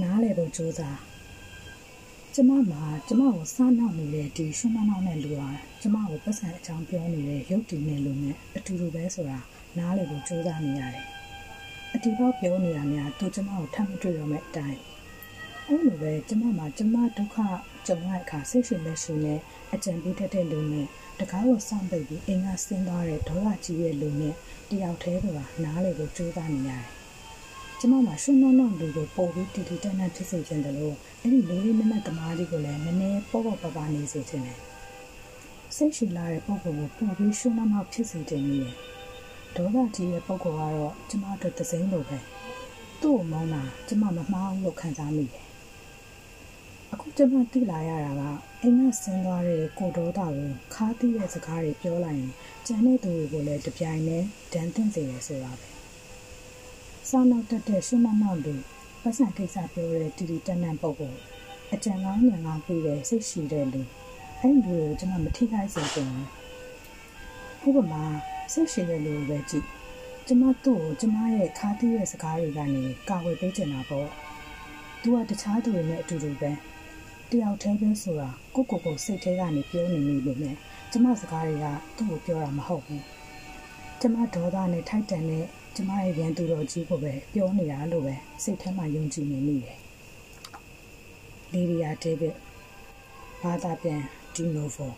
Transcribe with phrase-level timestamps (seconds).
[0.00, 0.98] နားလေဖို့ကြိုးစား
[2.34, 5.48] ကျမမှာကျမကိုစားနောက်နေတဲ့ဒီရှင်းနောက်နဲ့လူဟာ
[5.80, 9.38] ကျမကိုပတ်စံအကြောင်းပြောနေတဲ့ရုပ်တည်နေလို့နဲ့အတူတူပဲဆိုတာ
[9.78, 11.06] နားလေဖို့ကြိုးစားနေရတယ်
[11.94, 14.78] အတူတော့ပြောနေတာများသူကျမကိုထပ်မတွေ့ရမယ့်အတိုင်း
[15.66, 17.36] အဲ့လိုပဲကျမမှာကျမဒုက္ခ
[17.86, 19.40] ကြုံရတဲ့အခါစိတ်ရှင်လက်ရှင်နဲ့
[19.74, 20.86] အကြံပေးတတ်တဲ့လူနဲ့
[21.18, 24.34] တကားကိုစောင့်ပိတ်ပြီးအိမ်ကဆင်းသွားတဲ့ဒေါသကြီးရဲ့လူနဲ့
[24.70, 25.26] တယောက်တည်းက
[25.64, 27.01] နားလေဖို့ကြိုးစားနေရတယ်
[27.84, 34.58] ကျမမှာရှင်နှောင်းနှောင်းလူကိုပို့ပြီးတီတီတန်းတန်းဖြစ်စေချင်တယ်လို့အဲ့ဒီလူလေးနမသမားကြီးကိုလည်းနည်းနည်းပေါ့ပေါ့ပါပါနေစေချင်တယ်
[35.76, 38.74] စိတ်ရှိလာတဲ့ပုံကိုပို့ပြီးရှင်နှောင်းနှောင်းဖြစ်စေချင်နေတယ်
[39.56, 42.18] ဒေါသကြီးရဲ့ပုံကတော့ကျမတို့သစိမ်းလိုပဲ
[43.00, 45.44] သူ့ကိုမောင်းတာကျမမမှားဘူးလို့ခံစားမိတယ်
[46.92, 48.22] အခုကျမသိလာရတာက
[48.62, 50.32] အိမ်ကဆင်းသွားတဲ့ကိုဒေါသကို
[50.74, 52.30] ခါးသီးတဲ့စကားတွေပြောလိုက်ရင်
[52.66, 55.71] ကျန်တဲ့သူတွေကိုလည်းတပြိုင်တည်းဒဏ်သင့်စေရဆိုတာပဲ
[57.14, 58.54] စောင်းနောက်တက်တဲ့ရှုမနောက်လူ
[59.02, 61.14] ပတ်စံကိစ္စပြောတဲ့တီတီတန်တန်ပုံကို
[61.72, 63.82] အကြံကောင်းဉာဏ်ကောင်းပြီးတဲ့စိတ်ရှိတဲ့လူ
[64.40, 66.08] အဲ့ဒီလူကိုကျမမထိခိုက်စေချင်
[67.60, 68.02] ဘူးဥပမာ
[68.52, 69.66] စိတ်ရှိတဲ့လူကိုပဲကြည့်
[70.26, 74.08] ကျမသူ့ကိုကျမရဲ့ခါးသီးရဲ့စကားတွေကနေကာဝယ်ပေးချင်တာပေါ့
[75.02, 76.50] သူကတခြားသူတွေနဲ့အတူတူပဲ
[77.30, 80.56] တယောက်တည်းပဲဆိုတာကိုကိုကိုစိတ်ထဲကနေပြောနေနေလို့နဲ့
[80.92, 83.02] ကျမစကားတွေကသူ့ကိုပြောတာမဟုတ်ဘူး
[84.04, 89.78] ကျမဒေါသနဲ့ထိုက်တန်တဲ့ကျမရဲ့ရန်သူတော်ကြီးကိုပဲပြောနေတာလို့ပဲစိတ်ထဲမှာယုံကြည်နေမိတယ်
[91.52, 92.36] လီရီယာဒေးဗစ်
[93.42, 94.02] ဘာသာပြန်
[94.34, 94.92] ဒီနိုဗို